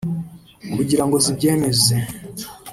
[0.73, 1.95] kugira ngo zibyemeze